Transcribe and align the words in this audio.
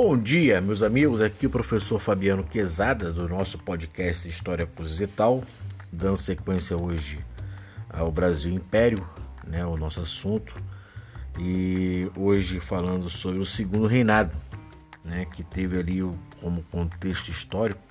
Bom 0.00 0.16
dia, 0.16 0.60
meus 0.60 0.80
amigos. 0.80 1.20
Aqui 1.20 1.44
o 1.44 1.50
professor 1.50 1.98
Fabiano 1.98 2.44
Quezada, 2.44 3.12
do 3.12 3.28
nosso 3.28 3.58
podcast 3.58 4.28
História 4.28 4.64
Cruz 4.64 5.00
e 5.00 5.08
Tal, 5.08 5.42
dando 5.90 6.16
sequência 6.16 6.76
hoje 6.76 7.18
ao 7.90 8.08
Brasil 8.12 8.52
Império, 8.52 9.04
né, 9.44 9.66
o 9.66 9.76
nosso 9.76 10.00
assunto, 10.00 10.54
e 11.36 12.08
hoje 12.16 12.60
falando 12.60 13.10
sobre 13.10 13.40
o 13.40 13.44
segundo 13.44 13.88
reinado, 13.88 14.30
né, 15.04 15.24
que 15.24 15.42
teve 15.42 15.76
ali 15.76 16.00
o, 16.00 16.16
como 16.40 16.62
contexto 16.70 17.32
histórico, 17.32 17.82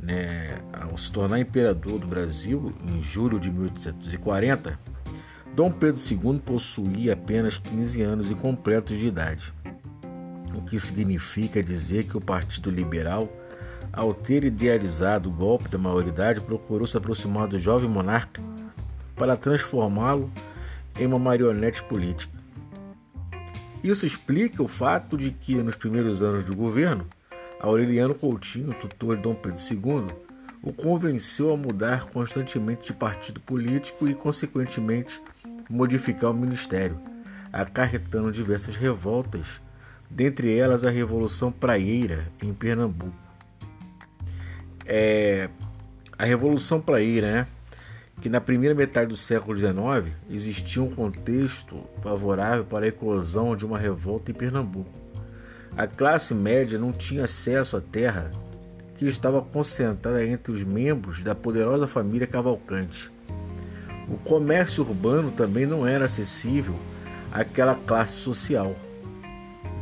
né, 0.00 0.60
ao 0.72 0.98
se 0.98 1.12
tornar 1.12 1.38
imperador 1.38 2.00
do 2.00 2.08
Brasil 2.08 2.74
em 2.88 3.00
julho 3.04 3.38
de 3.38 3.52
1840, 3.52 4.76
Dom 5.54 5.70
Pedro 5.70 6.00
II 6.10 6.40
possuía 6.44 7.12
apenas 7.12 7.56
15 7.56 8.02
anos 8.02 8.32
incompletos 8.32 8.98
de 8.98 9.06
idade 9.06 9.52
o 10.58 10.62
que 10.62 10.78
significa 10.80 11.62
dizer 11.62 12.04
que 12.04 12.16
o 12.16 12.20
Partido 12.20 12.68
Liberal, 12.68 13.28
ao 13.92 14.12
ter 14.12 14.42
idealizado 14.42 15.28
o 15.28 15.32
golpe 15.32 15.68
da 15.68 15.78
maioridade, 15.78 16.40
procurou 16.40 16.86
se 16.86 16.96
aproximar 16.96 17.46
do 17.46 17.58
jovem 17.58 17.88
monarca 17.88 18.42
para 19.14 19.36
transformá-lo 19.36 20.30
em 20.98 21.06
uma 21.06 21.18
marionete 21.18 21.82
política. 21.84 22.36
Isso 23.84 24.04
explica 24.04 24.60
o 24.60 24.68
fato 24.68 25.16
de 25.16 25.30
que, 25.30 25.54
nos 25.54 25.76
primeiros 25.76 26.22
anos 26.22 26.42
do 26.42 26.56
governo, 26.56 27.06
Aureliano 27.60 28.14
Coutinho, 28.14 28.74
tutor 28.74 29.16
de 29.16 29.22
Dom 29.22 29.34
Pedro 29.34 29.60
II, 29.60 30.06
o 30.60 30.72
convenceu 30.72 31.52
a 31.52 31.56
mudar 31.56 32.04
constantemente 32.06 32.88
de 32.88 32.92
partido 32.92 33.40
político 33.40 34.08
e, 34.08 34.14
consequentemente, 34.14 35.22
modificar 35.70 36.32
o 36.32 36.34
ministério, 36.34 37.00
acarretando 37.52 38.32
diversas 38.32 38.74
revoltas 38.74 39.60
dentre 40.10 40.56
elas 40.56 40.84
a 40.84 40.90
Revolução 40.90 41.52
Praieira 41.52 42.26
em 42.42 42.52
Pernambuco. 42.52 43.16
É, 44.84 45.50
a 46.18 46.24
Revolução 46.24 46.80
Praieira, 46.80 47.32
né, 47.32 47.46
que 48.20 48.28
na 48.28 48.40
primeira 48.40 48.74
metade 48.74 49.08
do 49.08 49.16
século 49.16 49.56
XIX 49.56 50.12
existia 50.30 50.82
um 50.82 50.90
contexto 50.90 51.84
favorável 52.00 52.64
para 52.64 52.86
a 52.86 52.88
eclosão 52.88 53.54
de 53.54 53.64
uma 53.64 53.78
revolta 53.78 54.30
em 54.30 54.34
Pernambuco. 54.34 54.90
A 55.76 55.86
classe 55.86 56.34
média 56.34 56.78
não 56.78 56.90
tinha 56.90 57.24
acesso 57.24 57.76
à 57.76 57.80
terra 57.80 58.32
que 58.96 59.06
estava 59.06 59.40
concentrada 59.40 60.24
entre 60.24 60.52
os 60.52 60.64
membros 60.64 61.22
da 61.22 61.34
poderosa 61.34 61.86
família 61.86 62.26
Cavalcante. 62.26 63.10
O 64.08 64.16
comércio 64.16 64.82
urbano 64.82 65.30
também 65.30 65.66
não 65.66 65.86
era 65.86 66.06
acessível 66.06 66.74
àquela 67.30 67.76
classe 67.76 68.14
social 68.14 68.74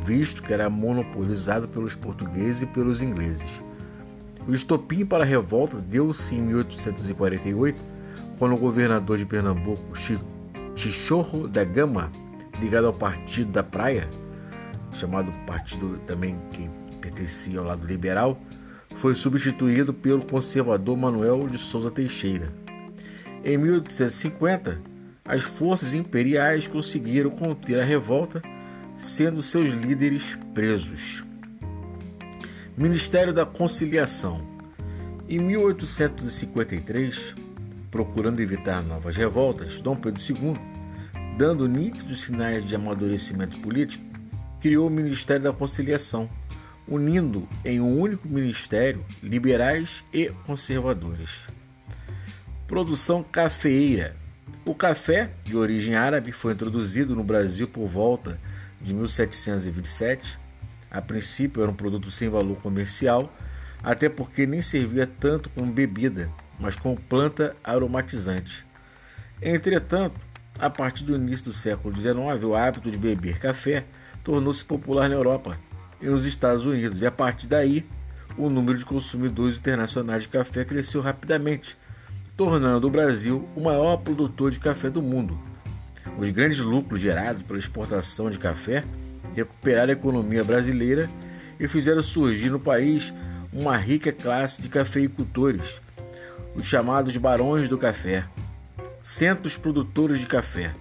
visto 0.07 0.41
que 0.41 0.53
era 0.53 0.69
monopolizado 0.69 1.67
pelos 1.67 1.93
portugueses 1.93 2.61
e 2.61 2.65
pelos 2.65 3.01
ingleses. 3.01 3.61
O 4.47 4.53
estopim 4.53 5.05
para 5.05 5.25
a 5.25 5.27
revolta 5.27 5.77
deu-se 5.77 6.33
em 6.33 6.41
1848, 6.41 7.83
quando 8.39 8.55
o 8.55 8.57
governador 8.57 9.17
de 9.17 9.25
Pernambuco, 9.25 9.83
Chichorro 10.77 11.49
da 11.49 11.65
Gama, 11.65 12.09
ligado 12.61 12.87
ao 12.87 12.93
Partido 12.93 13.51
da 13.51 13.63
Praia, 13.63 14.07
chamado 14.93 15.29
partido 15.45 15.99
também 16.07 16.37
que 16.51 16.69
pertencia 17.01 17.59
ao 17.59 17.65
lado 17.65 17.85
liberal, 17.85 18.39
foi 18.95 19.13
substituído 19.13 19.93
pelo 19.93 20.25
conservador 20.25 20.95
Manuel 20.95 21.49
de 21.49 21.57
Souza 21.57 21.91
Teixeira. 21.91 22.47
Em 23.43 23.57
1850, 23.57 24.79
as 25.25 25.41
forças 25.41 25.93
imperiais 25.93 26.65
conseguiram 26.65 27.29
conter 27.29 27.81
a 27.81 27.83
revolta 27.83 28.41
sendo 28.97 29.41
seus 29.41 29.71
líderes 29.71 30.37
presos. 30.53 31.23
Ministério 32.75 33.33
da 33.33 33.45
Conciliação. 33.45 34.41
Em 35.29 35.39
1853, 35.39 37.35
procurando 37.91 38.39
evitar 38.39 38.81
novas 38.81 39.15
revoltas, 39.15 39.79
Dom 39.81 39.95
Pedro 39.95 40.21
II, 40.21 40.53
dando 41.37 41.67
nítidos 41.67 42.21
sinais 42.21 42.65
de 42.67 42.75
amadurecimento 42.75 43.59
político, 43.59 44.03
criou 44.59 44.87
o 44.87 44.91
Ministério 44.91 45.43
da 45.43 45.53
Conciliação, 45.53 46.29
unindo 46.87 47.47
em 47.63 47.79
um 47.81 47.99
único 47.99 48.27
ministério 48.27 49.05
liberais 49.21 50.03
e 50.13 50.31
conservadores. 50.45 51.31
Produção 52.67 53.23
cafeeira. 53.23 54.15
O 54.65 54.73
café, 54.73 55.31
de 55.43 55.55
origem 55.55 55.95
árabe, 55.95 56.31
foi 56.31 56.53
introduzido 56.53 57.15
no 57.15 57.23
Brasil 57.23 57.67
por 57.67 57.87
volta 57.87 58.31
de 58.31 58.56
1727. 58.81 60.39
A 60.89 61.01
princípio 61.01 61.61
era 61.61 61.71
um 61.71 61.75
produto 61.75 62.09
sem 62.11 62.29
valor 62.29 62.57
comercial, 62.57 63.31
até 63.83 64.09
porque 64.09 64.45
nem 64.45 64.61
servia 64.61 65.05
tanto 65.05 65.49
como 65.49 65.71
bebida, 65.71 66.29
mas 66.59 66.75
como 66.75 66.95
planta 66.95 67.55
aromatizante. 67.63 68.65
Entretanto, 69.41 70.19
a 70.59 70.69
partir 70.69 71.03
do 71.03 71.15
início 71.15 71.45
do 71.45 71.53
século 71.53 71.95
XIX, 71.95 72.43
o 72.43 72.55
hábito 72.55 72.89
de 72.89 72.97
beber 72.97 73.37
café 73.39 73.85
tornou-se 74.23 74.63
popular 74.63 75.07
na 75.07 75.15
Europa 75.15 75.57
e 76.01 76.07
nos 76.07 76.25
Estados 76.25 76.65
Unidos, 76.65 77.01
e 77.01 77.05
a 77.05 77.11
partir 77.11 77.47
daí, 77.47 77.85
o 78.37 78.49
número 78.49 78.77
de 78.77 78.85
consumidores 78.85 79.57
internacionais 79.57 80.23
de 80.23 80.29
café 80.29 80.63
cresceu 80.63 81.01
rapidamente, 81.01 81.77
tornando 82.35 82.87
o 82.87 82.91
Brasil 82.91 83.47
o 83.55 83.61
maior 83.61 83.97
produtor 83.97 84.51
de 84.51 84.59
café 84.59 84.89
do 84.89 85.01
mundo. 85.01 85.39
Os 86.17 86.29
grandes 86.29 86.59
lucros 86.59 86.99
gerados 86.99 87.43
pela 87.43 87.59
exportação 87.59 88.29
de 88.29 88.39
café 88.39 88.83
recuperaram 89.35 89.89
a 89.89 89.93
economia 89.93 90.43
brasileira 90.43 91.09
e 91.59 91.67
fizeram 91.67 92.01
surgir 92.01 92.49
no 92.49 92.59
país 92.59 93.13
uma 93.51 93.77
rica 93.77 94.11
classe 94.11 94.61
de 94.61 94.69
cafeicultores, 94.69 95.81
os 96.55 96.65
chamados 96.65 97.15
barões 97.17 97.69
do 97.69 97.77
café, 97.77 98.25
centros 99.01 99.55
produtores 99.57 100.19
de 100.19 100.27
café. 100.27 100.73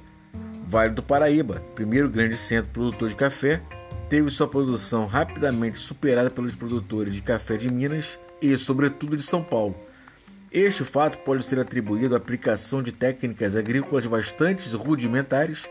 Vale 0.67 0.95
do 0.95 1.03
Paraíba, 1.03 1.63
primeiro 1.75 2.09
grande 2.09 2.37
centro 2.37 2.73
produtor 2.73 3.09
de 3.09 3.15
café, 3.15 3.63
teve 4.09 4.31
sua 4.31 4.49
produção 4.49 5.07
rapidamente 5.07 5.79
superada 5.79 6.31
pelos 6.31 6.55
produtores 6.55 7.15
de 7.15 7.23
café 7.23 7.57
de 7.57 7.71
Minas 7.71 8.19
e, 8.43 8.57
sobretudo, 8.57 9.17
de 9.17 9.23
São 9.23 9.43
Paulo. 9.43 9.77
Este 10.51 10.85
fato 10.85 11.19
pode 11.19 11.45
ser 11.45 11.59
atribuído 11.59 12.15
à 12.15 12.19
aplicação 12.19 12.83
de 12.83 12.93
técnicas 12.93 13.57
agrícolas 13.57 14.07
bastante 14.07 14.69
rudimentares 14.77 15.65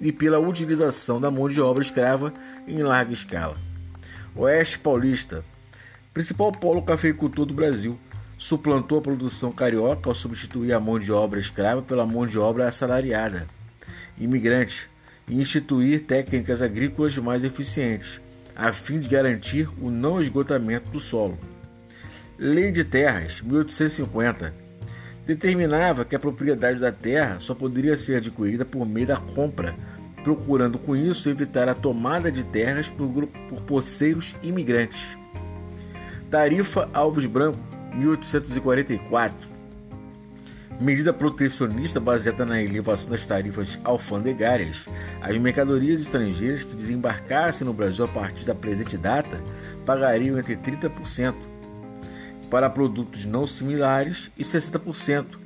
e 0.00 0.12
pela 0.12 0.38
utilização 0.38 1.20
da 1.20 1.30
mão 1.30 1.48
de 1.48 1.60
obra 1.60 1.82
escrava 1.82 2.32
em 2.66 2.82
larga 2.82 3.12
escala. 3.12 3.56
Oeste 4.36 4.78
Paulista, 4.78 5.44
principal 6.12 6.52
polo 6.52 6.82
cafeicultor 6.82 7.46
do 7.46 7.54
Brasil, 7.54 7.98
suplantou 8.36 8.98
a 8.98 9.02
produção 9.02 9.52
carioca 9.52 10.08
ao 10.08 10.14
substituir 10.14 10.72
a 10.72 10.80
mão 10.80 10.98
de 10.98 11.10
obra 11.10 11.40
escrava 11.40 11.82
pela 11.82 12.06
mão 12.06 12.26
de 12.26 12.38
obra 12.38 12.68
assalariada, 12.68 13.46
imigrante, 14.18 14.88
e 15.28 15.40
instituir 15.40 16.04
técnicas 16.04 16.60
agrícolas 16.60 17.16
mais 17.18 17.44
eficientes, 17.44 18.20
a 18.56 18.72
fim 18.72 18.98
de 18.98 19.08
garantir 19.08 19.68
o 19.80 19.90
não 19.90 20.20
esgotamento 20.20 20.90
do 20.90 20.98
solo. 20.98 21.38
Lei 22.42 22.72
de 22.72 22.84
Terras, 22.84 23.42
1850, 23.42 24.54
determinava 25.26 26.06
que 26.06 26.16
a 26.16 26.18
propriedade 26.18 26.80
da 26.80 26.90
terra 26.90 27.38
só 27.38 27.54
poderia 27.54 27.98
ser 27.98 28.16
adquirida 28.16 28.64
por 28.64 28.86
meio 28.86 29.08
da 29.08 29.18
compra, 29.18 29.74
procurando 30.24 30.78
com 30.78 30.96
isso 30.96 31.28
evitar 31.28 31.68
a 31.68 31.74
tomada 31.74 32.32
de 32.32 32.42
terras 32.42 32.88
por, 32.88 33.26
por 33.26 33.60
poceiros 33.64 34.34
imigrantes. 34.42 35.18
Tarifa 36.30 36.88
Alves 36.94 37.26
Branco, 37.26 37.60
1844. 37.94 39.36
Medida 40.80 41.12
protecionista 41.12 42.00
baseada 42.00 42.46
na 42.46 42.62
elevação 42.62 43.10
das 43.10 43.26
tarifas 43.26 43.78
alfandegárias. 43.84 44.86
As 45.20 45.36
mercadorias 45.36 46.00
estrangeiras 46.00 46.62
que 46.62 46.74
desembarcassem 46.74 47.66
no 47.66 47.74
Brasil 47.74 48.06
a 48.06 48.08
partir 48.08 48.46
da 48.46 48.54
presente 48.54 48.96
data 48.96 49.42
pagariam 49.84 50.38
entre 50.38 50.56
30% 50.56 51.49
para 52.50 52.68
produtos 52.68 53.24
não 53.24 53.46
similares 53.46 54.30
e 54.36 54.42
60% 54.42 55.38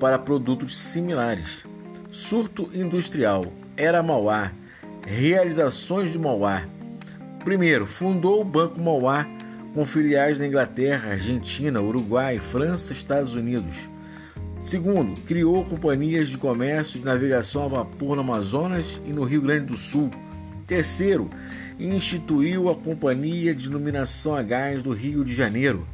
para 0.00 0.18
produtos 0.18 0.76
similares. 0.76 1.64
Surto 2.10 2.70
industrial 2.72 3.52
era 3.76 4.02
Mauá. 4.02 4.50
Realizações 5.06 6.10
de 6.10 6.18
Mauá. 6.18 6.64
Primeiro, 7.44 7.86
fundou 7.86 8.40
o 8.40 8.44
Banco 8.44 8.80
Mauá 8.80 9.26
com 9.74 9.84
filiais 9.84 10.40
na 10.40 10.46
Inglaterra, 10.46 11.12
Argentina, 11.12 11.80
Uruguai, 11.80 12.38
França, 12.38 12.94
Estados 12.94 13.34
Unidos. 13.34 13.76
Segundo, 14.62 15.20
criou 15.20 15.64
companhias 15.64 16.28
de 16.28 16.38
comércio 16.38 16.98
de 16.98 17.04
navegação 17.04 17.66
a 17.66 17.68
vapor 17.68 18.16
no 18.16 18.22
Amazonas 18.22 19.00
e 19.06 19.12
no 19.12 19.22
Rio 19.22 19.42
Grande 19.42 19.66
do 19.66 19.76
Sul. 19.76 20.10
Terceiro, 20.66 21.30
instituiu 21.78 22.68
a 22.68 22.74
Companhia 22.74 23.54
de 23.54 23.68
Iluminação 23.68 24.34
a 24.34 24.42
Gás 24.42 24.82
do 24.82 24.92
Rio 24.92 25.24
de 25.24 25.34
Janeiro. 25.34 25.86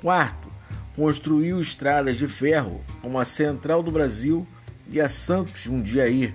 Quarto, 0.00 0.48
construiu 0.94 1.60
estradas 1.60 2.16
de 2.16 2.28
ferro 2.28 2.80
como 3.02 3.18
a 3.18 3.24
Central 3.24 3.82
do 3.82 3.90
Brasil 3.90 4.46
e 4.88 5.00
a 5.00 5.08
Santos 5.08 5.62
Jundiaí. 5.62 6.32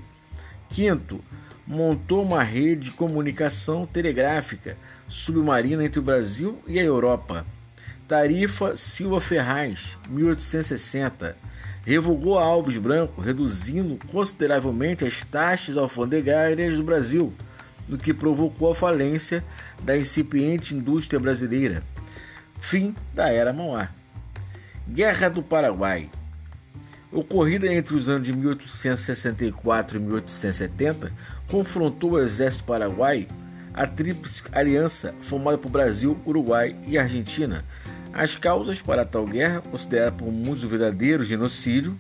Quinto, 0.70 1.24
montou 1.66 2.24
uma 2.24 2.44
rede 2.44 2.86
de 2.86 2.92
comunicação 2.92 3.86
telegráfica 3.86 4.78
submarina 5.08 5.86
entre 5.86 6.00
o 6.00 6.04
Brasil 6.04 6.60
e 6.68 6.78
a 6.78 6.84
Europa. 6.84 7.46
Tarifa 8.06 8.76
Silva 8.76 9.22
Ferraz, 9.22 9.98
1860, 10.10 11.38
revogou 11.86 12.38
Alves 12.38 12.78
Branco, 12.78 13.22
reduzindo 13.22 13.98
consideravelmente 14.12 15.06
as 15.06 15.22
taxas 15.24 15.78
alfandegárias 15.78 16.76
do 16.76 16.84
Brasil, 16.84 17.34
o 17.90 17.98
que 17.98 18.14
provocou 18.14 18.72
a 18.72 18.76
falência 18.76 19.44
da 19.82 19.98
incipiente 19.98 20.76
indústria 20.76 21.20
brasileira. 21.20 21.84
Fim 22.64 22.96
da 23.14 23.30
Era 23.30 23.52
Mauá. 23.52 23.90
Guerra 24.88 25.30
do 25.30 25.44
Paraguai. 25.44 26.10
Ocorrida 27.12 27.72
entre 27.72 27.94
os 27.94 28.08
anos 28.08 28.26
de 28.26 28.32
1864 28.34 29.98
e 29.98 30.00
1870, 30.00 31.12
confrontou 31.50 32.12
o 32.12 32.20
exército 32.20 32.64
paraguai 32.64 33.28
a 33.74 33.86
Tríplice 33.86 34.44
Aliança, 34.54 35.14
formada 35.20 35.58
por 35.58 35.70
Brasil, 35.70 36.18
Uruguai 36.26 36.74
e 36.88 36.98
Argentina. 36.98 37.66
As 38.14 38.38
causas 38.38 38.80
para 38.82 39.06
tal 39.06 39.28
guerra, 39.28 39.62
considerada 39.62 40.14
por 40.14 40.32
muitos 40.32 40.64
um 40.64 40.70
verdadeiro 40.70 41.26
genocídio, 41.26 42.00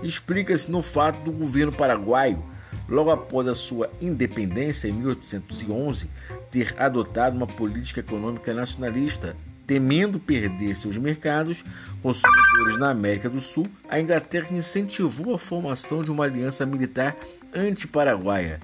explica-se 0.00 0.70
no 0.70 0.80
fato 0.80 1.24
do 1.24 1.32
governo 1.32 1.72
paraguaio, 1.72 2.42
logo 2.88 3.10
após 3.10 3.48
a 3.48 3.54
sua 3.54 3.90
independência 4.00 4.86
em 4.86 4.92
1811, 4.92 6.08
ter 6.52 6.72
adotado 6.78 7.36
uma 7.36 7.48
política 7.48 7.98
econômica 7.98 8.54
nacionalista 8.54 9.36
Temendo 9.66 10.20
perder 10.20 10.76
seus 10.76 10.98
mercados 10.98 11.64
consumidores 12.02 12.78
na 12.78 12.90
América 12.90 13.30
do 13.30 13.40
Sul, 13.40 13.66
a 13.88 13.98
Inglaterra 13.98 14.54
incentivou 14.54 15.34
a 15.34 15.38
formação 15.38 16.02
de 16.02 16.10
uma 16.10 16.24
aliança 16.24 16.66
militar 16.66 17.16
anti-paraguaia. 17.54 18.60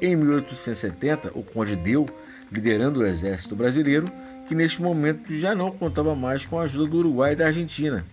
Em 0.00 0.14
1870, 0.14 1.32
o 1.34 1.42
Conde 1.42 1.74
Deu, 1.74 2.06
liderando 2.50 3.00
o 3.00 3.06
exército 3.06 3.56
brasileiro, 3.56 4.06
que 4.46 4.54
neste 4.54 4.82
momento 4.82 5.34
já 5.38 5.54
não 5.54 5.70
contava 5.70 6.14
mais 6.14 6.44
com 6.44 6.58
a 6.58 6.64
ajuda 6.64 6.90
do 6.90 6.98
Uruguai 6.98 7.32
e 7.32 7.36
da 7.36 7.46
Argentina. 7.46 8.04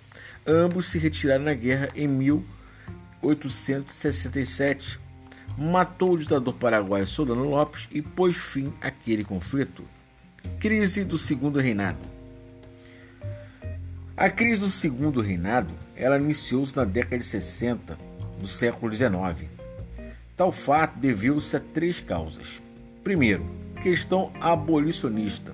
Ambos 0.48 0.88
se 0.88 0.98
retiraram 0.98 1.44
na 1.44 1.54
guerra 1.54 1.90
em 1.94 2.08
1867. 2.08 4.98
Matou 5.58 6.14
o 6.14 6.18
ditador 6.18 6.54
paraguaio 6.54 7.06
Solano 7.06 7.50
Lopes 7.50 7.90
e 7.92 8.02
pôs 8.02 8.38
fim 8.38 8.74
àquele 8.80 9.26
conflito. 9.26 9.84
Crise 10.58 11.04
do 11.04 11.18
Segundo 11.18 11.60
Reinado. 11.60 12.19
A 14.20 14.30
crise 14.30 14.60
do 14.60 14.70
segundo 14.70 15.22
reinado 15.22 15.74
ela 15.96 16.18
iniciou-se 16.18 16.76
na 16.76 16.84
década 16.84 17.20
de 17.20 17.26
60 17.26 17.98
do 18.38 18.48
século 18.48 18.94
XIX. 18.94 19.50
Tal 20.36 20.52
fato 20.52 21.00
deveu-se 21.00 21.56
a 21.56 21.60
três 21.62 22.02
causas. 22.02 22.62
Primeiro, 23.02 23.46
questão 23.82 24.30
abolicionista, 24.42 25.54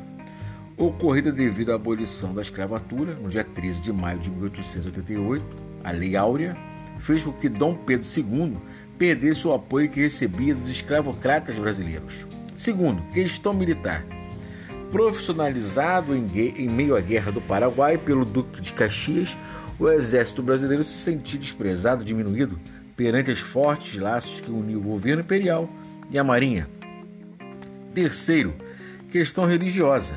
ocorrida 0.75 1.31
devido 1.31 1.73
à 1.73 1.75
abolição 1.75 2.33
da 2.33 2.41
escravatura 2.41 3.13
no 3.13 3.29
dia 3.29 3.43
13 3.43 3.81
de 3.81 3.93
maio 3.93 4.17
de 4.17 4.31
1888, 4.31 5.45
a 5.83 5.91
Lei 5.91 6.15
Áurea 6.15 6.57
fez 6.97 7.21
com 7.21 7.33
que 7.33 7.47
Dom 7.47 7.75
Pedro 7.75 8.07
II 8.17 8.57
perdesse 8.97 9.47
o 9.47 9.53
apoio 9.53 9.91
que 9.91 10.01
recebia 10.01 10.55
dos 10.55 10.71
escravocratas 10.71 11.55
brasileiros. 11.55 12.25
Segundo, 12.55 12.99
questão 13.13 13.53
militar 13.53 14.03
profissionalizado 14.95 16.15
em, 16.15 16.69
meio 16.69 16.95
à 16.95 17.01
Guerra 17.01 17.29
do 17.29 17.41
Paraguai 17.41 17.97
pelo 17.97 18.23
Duque 18.23 18.61
de 18.61 18.71
Caxias, 18.71 19.35
o 19.77 19.89
exército 19.89 20.41
brasileiro 20.41 20.85
se 20.85 20.97
sentiu 20.97 21.37
desprezado 21.37 22.01
diminuído 22.01 22.57
perante 22.95 23.29
os 23.29 23.39
fortes 23.39 23.99
laços 23.99 24.39
que 24.39 24.49
uniam 24.49 24.79
o 24.79 24.83
governo 24.83 25.21
imperial 25.21 25.69
e 26.09 26.17
a 26.17 26.23
marinha. 26.23 26.69
Terceiro, 27.93 28.53
questão 29.11 29.45
religiosa. 29.45 30.15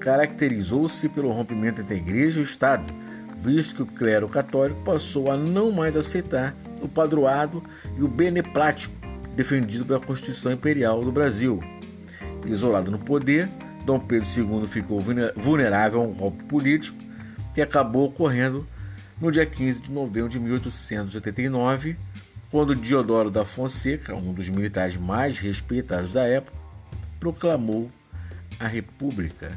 Caracterizou-se 0.00 1.08
pelo 1.08 1.30
rompimento 1.30 1.80
entre 1.80 1.94
a 1.94 1.98
igreja 1.98 2.40
e 2.40 2.42
o 2.42 2.44
Estado, 2.44 2.92
visto 3.40 3.76
que 3.76 3.82
o 3.82 3.86
clero 3.86 4.28
católico 4.28 4.82
passou 4.82 5.30
a 5.30 5.36
não 5.36 5.70
mais 5.70 5.96
aceitar 5.96 6.56
o 6.82 6.88
padroado 6.88 7.62
e 7.96 8.02
o 8.02 8.08
beneplático 8.08 8.96
defendido 9.36 9.84
pela 9.84 10.00
Constituição 10.00 10.50
Imperial 10.50 11.04
do 11.04 11.12
Brasil. 11.12 11.62
Isolado 12.44 12.90
no 12.90 12.98
poder, 12.98 13.48
Dom 13.86 14.00
Pedro 14.00 14.28
II 14.28 14.66
ficou 14.66 15.00
vulnerável 15.36 16.00
a 16.00 16.04
um 16.04 16.12
golpe 16.12 16.42
político 16.44 16.98
que 17.54 17.62
acabou 17.62 18.08
ocorrendo 18.08 18.66
no 19.20 19.30
dia 19.30 19.46
15 19.46 19.82
de 19.82 19.92
novembro 19.92 20.28
de 20.28 20.40
1889, 20.40 21.96
quando 22.50 22.74
Diodoro 22.74 23.30
da 23.30 23.44
Fonseca, 23.44 24.12
um 24.12 24.32
dos 24.32 24.48
militares 24.48 24.96
mais 24.96 25.38
respeitados 25.38 26.12
da 26.12 26.24
época, 26.24 26.58
proclamou 27.20 27.88
a 28.58 28.66
República. 28.66 29.56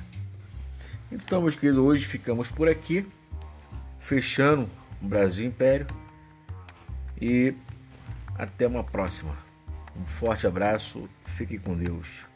Então, 1.11 1.41
meus 1.41 1.55
queridos, 1.55 1.83
hoje 1.83 2.05
ficamos 2.05 2.49
por 2.49 2.69
aqui, 2.69 3.07
fechando 3.99 4.69
o 5.01 5.07
Brasil 5.07 5.47
Império 5.47 5.87
e 7.19 7.55
até 8.37 8.67
uma 8.67 8.83
próxima. 8.83 9.35
Um 9.99 10.05
forte 10.05 10.45
abraço, 10.45 11.09
fique 11.35 11.57
com 11.57 11.75
Deus. 11.75 12.28